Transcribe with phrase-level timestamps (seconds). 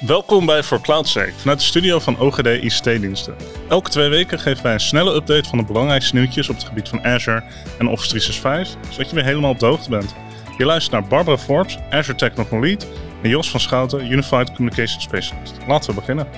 [0.00, 3.36] Welkom bij For Cloud Sake vanuit de studio van OGD ICT-diensten.
[3.68, 6.88] Elke twee weken geven wij een snelle update van de belangrijkste nieuwtjes op het gebied
[6.88, 7.42] van Azure
[7.78, 10.14] en Office 365, zodat je weer helemaal op de hoogte bent.
[10.58, 12.86] Je luistert naar Barbara Forbes, Azure Technical Lead,
[13.22, 15.54] en Jos van Schouten, Unified Communication Specialist.
[15.66, 16.28] Laten we beginnen.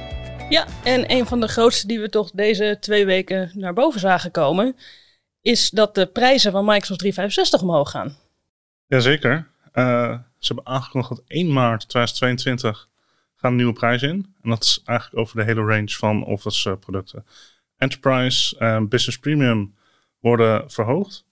[0.49, 4.31] Ja, en een van de grootste die we toch deze twee weken naar boven zagen
[4.31, 4.77] komen,
[5.43, 8.17] is dat de prijzen van Microsoft 365 omhoog gaan.
[8.87, 9.49] Jazeker.
[9.75, 12.89] Uh, ze hebben aangekondigd dat 1 maart 2022
[13.41, 14.35] gaan nieuwe prijzen in.
[14.43, 17.27] En dat is eigenlijk over de hele range van Office uh, producten.
[17.77, 19.75] Enterprise en Business Premium
[20.21, 21.27] worden verhoogd.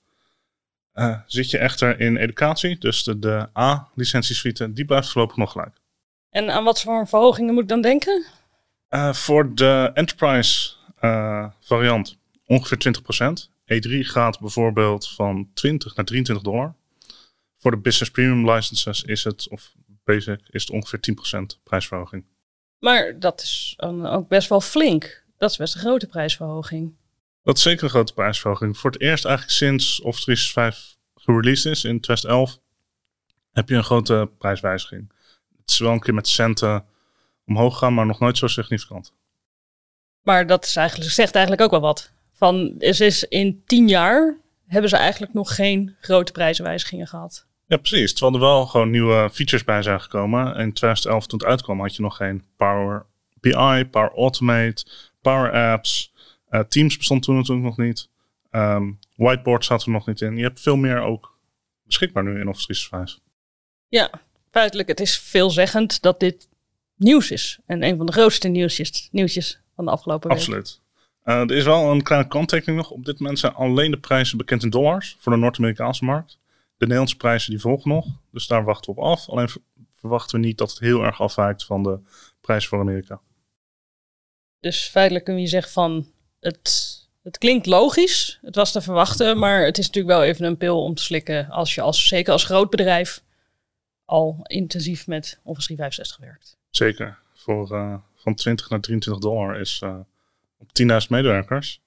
[0.94, 5.76] Uh, zit je echter in educatie, dus de, de A-licentiesuite, die blijft voorlopig nog gelijk.
[6.30, 8.24] En aan wat voor verhogingen moet ik dan denken?
[8.90, 10.74] Uh, voor de Enterprise
[11.60, 12.94] variant ongeveer
[13.38, 13.56] 20%.
[13.74, 16.74] E3 gaat bijvoorbeeld van 20 naar 23 dollar.
[17.58, 19.72] Voor de Business Premium licenses is het, of
[20.06, 21.00] Basic, is het ongeveer
[21.58, 22.24] 10% prijsverhoging.
[22.78, 25.24] Maar dat is ook best wel flink.
[25.38, 26.96] Dat is best een grote prijsverhoging.
[27.42, 28.78] Dat is zeker een grote prijsverhoging.
[28.78, 32.58] Voor het eerst eigenlijk sinds Office 365 gereleased is in 2011,
[33.52, 35.12] heb je een grote prijswijziging.
[35.60, 36.84] Het is wel een keer met centen
[37.46, 39.12] omhoog gegaan, maar nog nooit zo significant.
[40.22, 42.12] Maar dat is eigenlijk, zegt eigenlijk ook wel wat.
[42.32, 47.45] Van, is, is in tien jaar hebben ze eigenlijk nog geen grote prijzenwijzigingen gehad.
[47.66, 48.12] Ja, precies.
[48.12, 50.46] Terwijl er wel gewoon nieuwe features bij zijn gekomen.
[50.46, 53.06] In 2011 toen het uitkwam had je nog geen Power
[53.40, 54.84] BI, Power Automate,
[55.20, 56.12] Power Apps.
[56.50, 58.08] Uh, Teams bestond toen natuurlijk nog niet.
[58.50, 60.36] Um, whiteboard zat er nog niet in.
[60.36, 61.38] Je hebt veel meer ook
[61.84, 63.24] beschikbaar nu in Office 365.
[63.88, 64.10] Ja,
[64.50, 66.48] feitelijk het is veelzeggend dat dit
[66.96, 67.58] nieuws is.
[67.66, 70.38] En een van de grootste nieuwsjes, nieuwsjes van de afgelopen week.
[70.38, 70.80] Absoluut.
[71.24, 72.90] Uh, er is wel een kleine kanttekening nog.
[72.90, 76.38] Op dit moment zijn alleen de prijzen bekend in dollars voor de Noord-Amerikaanse markt.
[76.76, 79.28] De Nederlandse prijzen die volgen nog, dus daar wachten we op af.
[79.28, 79.48] Alleen
[79.94, 81.98] verwachten we niet dat het heel erg afwijkt van de
[82.40, 83.20] prijs voor Amerika.
[84.60, 86.06] Dus feitelijk kun je zeggen van
[86.40, 90.56] het, het klinkt logisch, het was te verwachten, maar het is natuurlijk wel even een
[90.56, 93.22] pil om te slikken als je als, zeker als groot bedrijf
[94.04, 96.56] al intensief met Office 365 werkt.
[96.70, 97.18] Zeker.
[97.34, 99.98] Voor, uh, van 20 naar 23 dollar is uh,
[100.58, 101.80] op 10.000 medewerkers.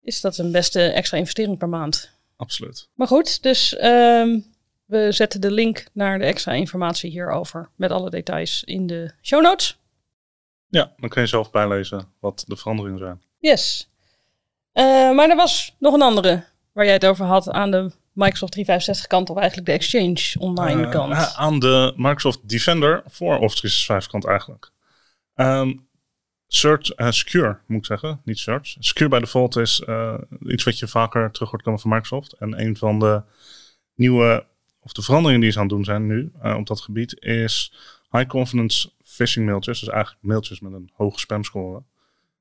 [0.00, 2.17] Is dat een beste extra investering per maand?
[2.38, 2.88] Absoluut.
[2.94, 4.44] Maar goed, dus um,
[4.84, 9.42] we zetten de link naar de extra informatie hierover met alle details in de show
[9.42, 9.78] notes.
[10.68, 13.22] Ja, dan kun je zelf bijlezen wat de veranderingen zijn.
[13.38, 13.90] Yes.
[14.74, 14.84] Uh,
[15.14, 19.06] maar er was nog een andere waar jij het over had aan de Microsoft 365
[19.06, 21.12] kant of eigenlijk de Exchange online uh, kant.
[21.12, 24.70] Uh, aan de Microsoft Defender voor Office 365 kant eigenlijk.
[25.34, 25.87] Um,
[26.50, 28.76] Search, uh, secure moet ik zeggen, niet search.
[28.78, 32.32] Secure by default is uh, iets wat je vaker terug hoort komen van Microsoft.
[32.32, 33.22] En een van de
[33.94, 34.46] nieuwe,
[34.80, 37.74] of de veranderingen die ze aan het doen zijn nu uh, op dat gebied, is
[38.10, 39.80] high confidence phishing mailtjes.
[39.80, 41.82] Dus eigenlijk mailtjes met een hoge spamscore.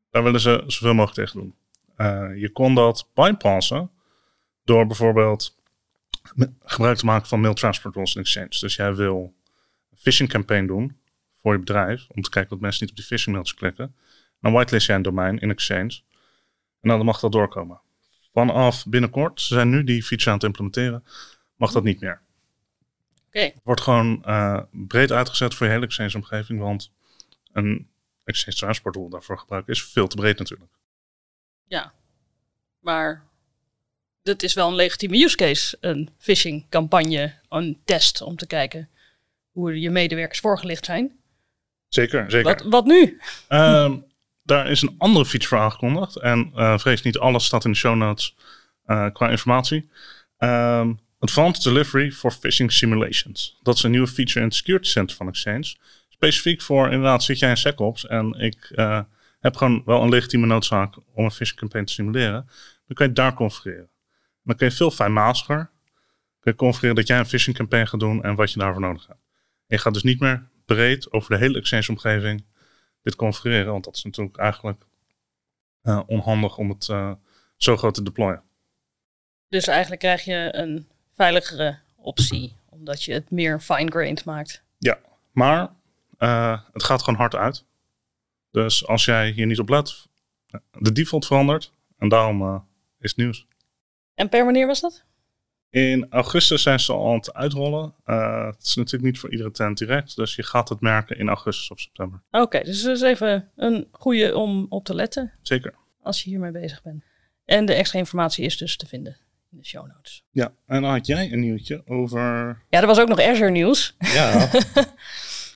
[0.09, 1.55] Daar willen ze zoveel mogelijk tegen doen.
[2.39, 3.91] je kon dat bypassen
[4.63, 5.55] door bijvoorbeeld
[6.63, 8.55] gebruik te maken van mail transport rules in Exchange.
[8.59, 9.33] Dus jij wil
[9.91, 10.97] een phishing campaign doen
[11.47, 13.95] voor je bedrijf, om te kijken dat mensen niet op die phishing mails klikken.
[14.41, 16.01] Dan whitelist jij een domein in Exchange.
[16.81, 17.81] En dan mag dat doorkomen.
[18.33, 21.03] Vanaf binnenkort, ze zijn nu die feature aan het implementeren,
[21.55, 22.21] mag dat niet meer.
[23.27, 23.37] Oké.
[23.37, 23.55] Okay.
[23.63, 26.91] Wordt gewoon uh, breed uitgezet voor je hele Exchange-omgeving, want
[27.51, 27.89] een
[28.23, 30.71] Exchange Transport Rule daarvoor gebruiken is veel te breed natuurlijk.
[31.67, 31.93] Ja,
[32.79, 33.27] maar
[34.23, 38.89] dat is wel een legitieme use case, een phishing campagne, een test om te kijken
[39.51, 41.16] hoe je medewerkers voorgelicht zijn.
[41.87, 42.53] Zeker, zeker.
[42.53, 43.19] Wat, wat nu?
[43.49, 44.05] Um,
[44.43, 46.15] daar is een andere feature voor aangekondigd.
[46.15, 48.35] En uh, vrees niet, alles staat in de show notes
[48.85, 49.89] uh, qua informatie.
[50.37, 53.59] Um, Advanced Delivery for Phishing Simulations.
[53.61, 55.75] Dat is een nieuwe feature in het Security Center van Exchange.
[56.09, 59.01] Specifiek voor, inderdaad, zit jij in SecOps en ik uh,
[59.39, 62.49] heb gewoon wel een legitieme noodzaak om een phishing campaign te simuleren.
[62.87, 63.89] Dan kan je het daar configureren.
[64.43, 65.69] Dan kun je veel fijnmaziger
[66.47, 69.07] kun je configureren dat jij een phishing campaign gaat doen en wat je daarvoor nodig
[69.07, 69.19] hebt.
[69.67, 72.45] je gaat dus niet meer breed over de hele Exchange-omgeving
[73.01, 73.71] dit configureren.
[73.71, 74.83] Want dat is natuurlijk eigenlijk
[75.83, 77.11] uh, onhandig om het uh,
[77.55, 78.43] zo groot te deployen.
[79.49, 84.63] Dus eigenlijk krijg je een veiligere optie, omdat je het meer fine-grained maakt.
[84.77, 84.99] Ja,
[85.31, 85.75] maar
[86.19, 87.65] uh, het gaat gewoon hard uit.
[88.51, 90.07] Dus als jij hier niet op let,
[90.71, 91.71] de default verandert.
[91.97, 92.67] En daarom
[92.99, 93.47] is het nieuws.
[94.13, 95.05] En per wanneer was dat?
[95.69, 97.93] In augustus zijn ze al aan het uitrollen.
[98.05, 101.27] Uh, het is natuurlijk niet voor iedere tent direct, dus je gaat het merken in
[101.27, 102.21] augustus of september.
[102.31, 105.33] Oké, okay, dus dat is even een goede om op te letten.
[105.41, 105.73] Zeker.
[106.01, 107.03] Als je hiermee bezig bent.
[107.45, 109.17] En de extra informatie is dus te vinden
[109.51, 110.23] in de show notes.
[110.31, 112.19] Ja, en dan had jij een nieuwtje over...
[112.69, 113.95] Ja, er was ook nog Azure nieuws.
[113.99, 114.49] Ja.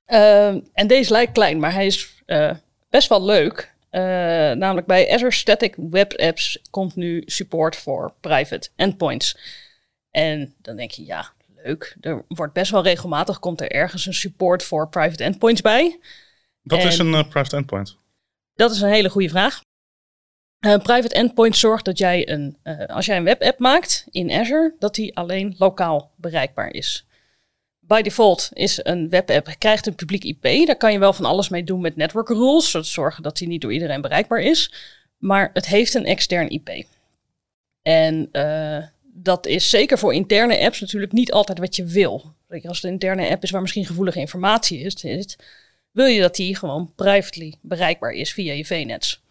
[0.05, 2.51] Ehm, en deze lijkt klein, maar hij is eh,
[2.89, 3.73] best wel leuk.
[3.91, 4.01] Uh,
[4.51, 9.37] namelijk bij Azure Static Web Apps komt nu support voor private endpoints.
[10.11, 11.31] En dan denk je, ja,
[11.63, 11.95] leuk.
[12.01, 15.99] Er wordt best wel regelmatig, komt er ergens een support voor private endpoints bij.
[16.61, 17.97] Wat is een uh, private endpoint?
[18.55, 19.61] Dat is een hele goede vraag.
[20.65, 24.75] Uh, private endpoint zorgt dat jij een, uh, als jij een webapp maakt in Azure,
[24.79, 27.05] dat die alleen lokaal bereikbaar is.
[27.79, 30.43] By default is een webapp, krijgt een publiek IP.
[30.65, 32.71] Daar kan je wel van alles mee doen met network rules.
[32.71, 34.73] Dat zorgen dat die niet door iedereen bereikbaar is.
[35.17, 36.85] Maar het heeft een extern IP.
[37.81, 38.29] En
[39.13, 42.33] dat is zeker voor interne apps natuurlijk niet altijd wat je wil.
[42.49, 45.37] Als het een interne app is waar misschien gevoelige informatie is,
[45.91, 49.23] wil je dat die gewoon privately bereikbaar is via je VNets.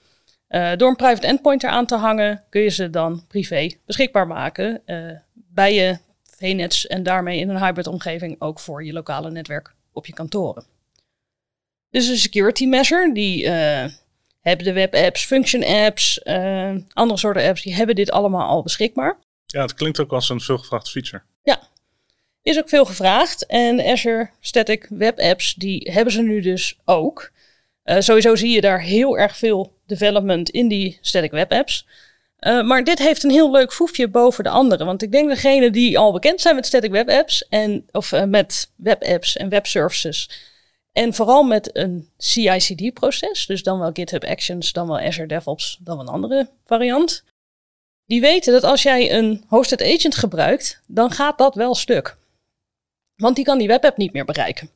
[0.48, 4.82] Uh, door een private endpoint eraan te hangen, kun je ze dan privé beschikbaar maken
[4.86, 9.74] uh, bij je VNets en daarmee in een hybrid omgeving ook voor je lokale netwerk
[9.92, 10.64] op je kantoren.
[11.90, 13.84] Dus een security measure, die uh,
[14.40, 16.24] hebben de web apps, function apps,
[16.92, 19.18] andere soorten apps, die hebben dit allemaal al beschikbaar.
[19.50, 21.22] Ja, het klinkt ook als een veelgevraagd feature.
[21.42, 21.60] Ja,
[22.42, 23.46] is ook veel gevraagd.
[23.46, 27.30] En Azure Static Web Apps, die hebben ze nu dus ook.
[27.84, 31.86] Uh, sowieso zie je daar heel erg veel development in die static web apps.
[32.40, 34.84] Uh, maar dit heeft een heel leuk foefje boven de andere.
[34.84, 38.24] Want ik denk degenen die al bekend zijn met static web apps en of uh,
[38.24, 40.30] met web apps en web services.
[40.92, 45.78] En vooral met een CI/CD proces, dus dan wel GitHub Actions, dan wel Azure DevOps,
[45.80, 47.24] dan wel een andere variant.
[48.10, 52.16] Die weten dat als jij een hosted agent gebruikt, dan gaat dat wel stuk.
[53.16, 54.70] Want die kan die webapp niet meer bereiken.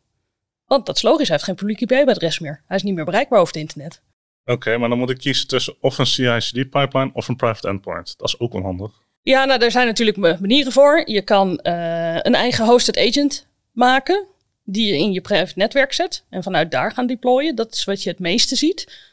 [0.67, 2.63] Want dat is logisch, hij heeft geen publiek IP-adres meer.
[2.67, 4.03] Hij is niet meer bereikbaar over het internet.
[4.43, 8.19] Oké, okay, maar dan moet ik kiezen tussen of een CI/CD-pipeline of een private endpoint.
[8.19, 8.93] Dat is ook onhandig.
[9.23, 11.03] Ja, nou, er zijn natuurlijk manieren voor.
[11.11, 14.27] Je kan uh, een eigen hosted agent maken,
[14.65, 17.55] die je in je private netwerk zet en vanuit daar gaan deployen.
[17.55, 19.09] Dat is wat je het meeste ziet.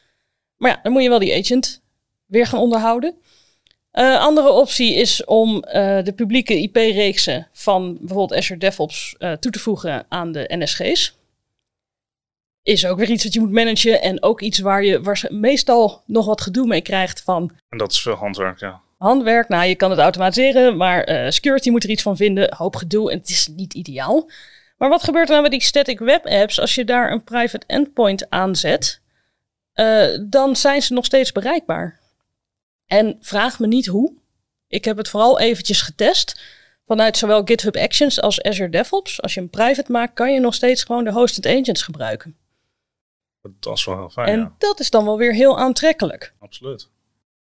[0.56, 1.82] Maar ja, dan moet je wel die agent
[2.26, 3.16] weer gaan onderhouden.
[3.92, 5.62] Uh, andere optie is om uh,
[6.02, 11.16] de publieke IP-reeksen van bijvoorbeeld Azure DevOps uh, toe te voegen aan de NSG's.
[12.62, 16.02] Is ook weer iets wat je moet managen en ook iets waar je waar meestal
[16.06, 17.52] nog wat gedoe mee krijgt van.
[17.68, 18.80] En dat is veel handwerk, ja.
[18.98, 22.54] Handwerk, nou je kan het automatiseren, maar security moet er iets van vinden.
[22.56, 24.30] Hoop gedoe en het is niet ideaal.
[24.76, 27.66] Maar wat gebeurt er nou met die static web apps als je daar een private
[27.66, 29.00] endpoint aanzet?
[30.28, 32.01] dan zijn ze nog steeds bereikbaar.
[32.86, 34.12] En vraag me niet hoe.
[34.68, 36.40] Ik heb het vooral eventjes getest.
[36.86, 39.22] Vanuit zowel GitHub Actions als Azure DevOps.
[39.22, 42.36] Als je een private maakt, kan je nog steeds gewoon de hosted agents gebruiken.
[43.42, 44.28] Dat is wel heel fijn.
[44.28, 44.54] En ja.
[44.58, 46.34] dat is dan wel weer heel aantrekkelijk.
[46.38, 46.88] Absoluut.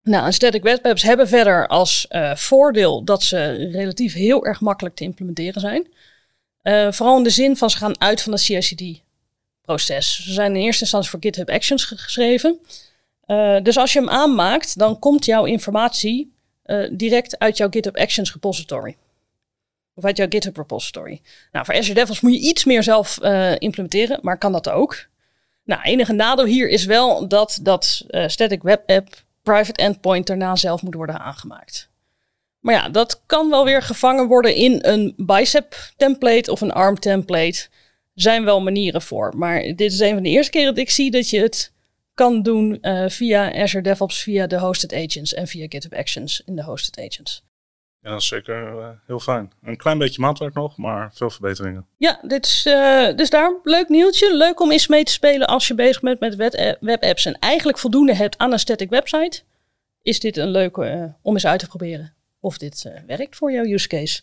[0.04, 4.62] Nou, en static web apps hebben verder als uh, voordeel dat ze relatief heel erg
[4.62, 5.88] makkelijk te implementeren zijn.
[6.64, 10.24] Uh, vooral in de zin van ze gaan uit van het CI/CD-proces.
[10.24, 12.60] Ze zijn in eerste instantie voor GitHub Actions geschreven.
[13.30, 16.34] Uh, dus als je hem aanmaakt, dan komt jouw informatie
[16.66, 18.98] uh, direct uit jouw GitHub Actions repository.
[19.94, 21.22] Of uit jouw GitHub repository.
[21.52, 25.08] Nou, voor Azure DevOps moet je iets meer zelf uh, implementeren, maar kan dat ook.
[25.64, 30.82] Nou, enige nadeel hier is wel dat dat static web app private endpoint daarna zelf
[30.82, 31.90] moet worden aangemaakt.
[32.60, 37.00] Maar ja, dat kan wel weer gevangen worden in een bicep template of een arm
[37.00, 37.68] template.
[38.14, 39.34] Zijn wel manieren voor.
[39.38, 41.72] Maar dit is een van de eerste keren dat ik zie dat je het
[42.20, 46.56] kan doen uh, via Azure DevOps, via de hosted agents en via GitHub Actions in
[46.56, 47.44] de hosted agents.
[48.02, 49.52] Ja, dat is zeker uh, heel fijn.
[49.62, 51.86] Een klein beetje maatwerk nog, maar veel verbeteringen.
[51.98, 54.36] Ja, dit is uh, dus daar leuk nieuwtje.
[54.36, 56.36] Leuk om eens mee te spelen als je bezig bent met
[56.80, 59.42] webapps en eigenlijk voldoende hebt aan een static website.
[60.02, 63.88] Is dit een leuke om eens uit te proberen of dit werkt voor jouw use
[63.88, 64.22] case.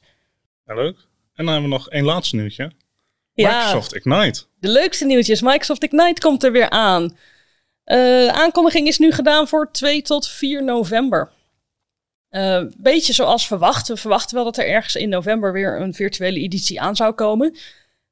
[0.66, 0.96] Ja, leuk.
[1.34, 2.70] En dan hebben we nog één laatste nieuwtje.
[3.34, 4.42] Microsoft ja, Ignite.
[4.58, 5.40] De leukste nieuwtjes.
[5.40, 7.16] Microsoft Ignite komt er weer aan.
[7.86, 11.30] Uh, de aankondiging is nu gedaan voor 2 tot 4 november.
[12.30, 13.88] Uh, beetje zoals verwacht.
[13.88, 17.50] We verwachten wel dat er ergens in november weer een virtuele editie aan zou komen.
[17.50, 17.60] Dat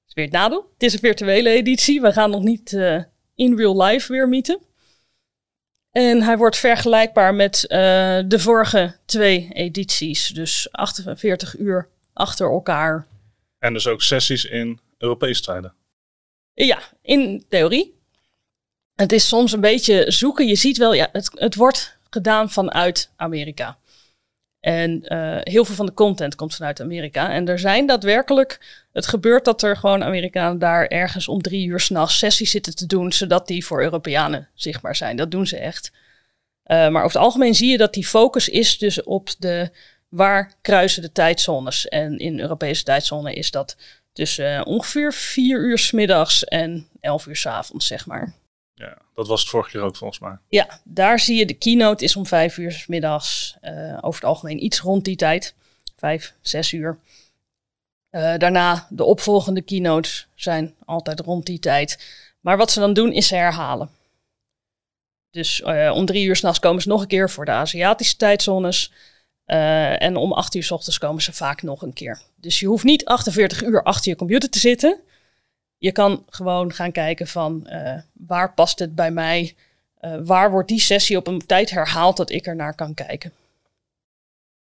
[0.06, 0.70] is weer het nadeel.
[0.72, 2.00] Het is een virtuele editie.
[2.00, 3.02] We gaan nog niet uh,
[3.34, 4.58] in real life weer meeten.
[5.90, 7.68] En hij wordt vergelijkbaar met uh,
[8.26, 10.28] de vorige twee edities.
[10.28, 13.06] Dus 48 uur achter elkaar.
[13.58, 15.74] En dus ook sessies in Europese tijden.
[16.54, 18.02] Ja, in theorie.
[18.94, 20.46] Het is soms een beetje zoeken.
[20.46, 23.78] Je ziet wel, ja, het, het wordt gedaan vanuit Amerika.
[24.60, 27.30] En uh, heel veel van de content komt vanuit Amerika.
[27.30, 28.84] En er zijn daadwerkelijk.
[28.92, 32.86] Het gebeurt dat er gewoon Amerikanen daar ergens om drie uur s'nachts sessies zitten te
[32.86, 33.12] doen.
[33.12, 35.16] zodat die voor Europeanen zichtbaar zijn.
[35.16, 35.92] Dat doen ze echt.
[35.92, 39.70] Uh, maar over het algemeen zie je dat die focus is dus op de.
[40.08, 41.88] waar kruisen de tijdzones.
[41.88, 43.76] En in Europese tijdzone is dat
[44.12, 48.34] Dus uh, ongeveer vier uur s middags en elf uur s avonds, zeg maar.
[48.74, 50.38] Ja, dat was het vorige keer ook volgens mij.
[50.48, 53.56] Ja, daar zie je de keynote is om vijf uur s middags.
[53.62, 55.54] Uh, over het algemeen iets rond die tijd.
[55.96, 56.98] Vijf, zes uur.
[58.10, 62.04] Uh, daarna de opvolgende keynotes zijn altijd rond die tijd.
[62.40, 63.90] Maar wat ze dan doen is ze herhalen.
[65.30, 68.92] Dus uh, om drie uur s'nachts komen ze nog een keer voor de Aziatische tijdzones.
[69.44, 72.22] En om acht uur s ochtends komen ze vaak nog een keer.
[72.36, 75.00] Dus je hoeft niet 48 uur achter je computer te zitten.
[75.78, 79.54] Je kan gewoon gaan kijken van uh, waar past het bij mij?
[80.24, 83.32] waar wordt die sessie op een tijd herhaald dat ik er naar kan kijken?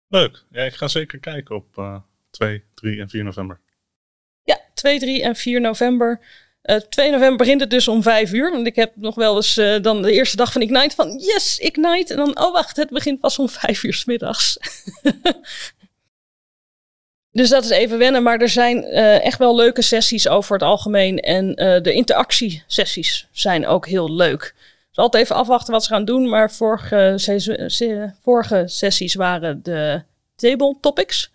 [0.09, 0.45] Leuk.
[0.51, 3.61] Ja, ik ga zeker kijken op 2, 3 en 4 november.
[4.43, 6.21] Ja, 2, 3 en 4 november.
[6.63, 8.51] Uh, 2 november begint het dus om 5 uur.
[8.51, 11.59] Want ik heb nog wel eens uh, dan de eerste dag van Ignite van yes,
[11.59, 12.13] Ignite.
[12.13, 14.59] En dan, oh wacht, het begint pas om 5 uur s middags.
[17.37, 18.23] dus dat is even wennen.
[18.23, 21.21] Maar er zijn uh, echt wel leuke sessies over het algemeen.
[21.21, 24.55] En de interactiesessies zijn ook heel leuk.
[24.89, 26.29] Dus altijd even afwachten wat ze gaan doen.
[26.29, 30.03] Maar vorige, vorige sessies waren de
[30.37, 31.31] table topics.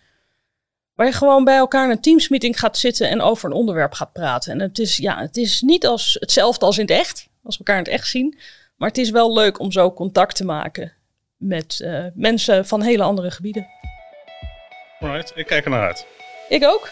[0.95, 4.13] Waar je gewoon bij elkaar in een teamsmeeting gaat zitten en over een onderwerp gaat
[4.13, 4.51] praten.
[4.51, 7.63] En het is, ja, het is niet als hetzelfde als in het echt, als we
[7.63, 8.37] elkaar in het echt zien.
[8.75, 10.93] Maar het is wel leuk om zo contact te maken
[11.37, 13.67] met uh, mensen van hele andere gebieden.
[15.01, 16.05] Alright, ik kijk er naar uit.
[16.49, 16.89] Ik ook.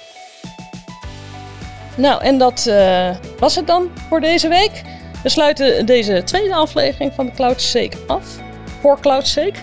[1.96, 4.82] Nou, en dat uh, was het dan voor deze week.
[5.24, 8.26] We sluiten deze tweede aflevering van de CloudSake af.
[8.82, 9.60] Voor CloudSake.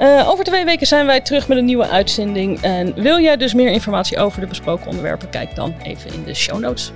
[0.00, 2.60] Uh, over twee weken zijn wij terug met een nieuwe uitzending.
[2.60, 5.30] En wil jij dus meer informatie over de besproken onderwerpen?
[5.30, 6.92] Kijk dan even in de show notes.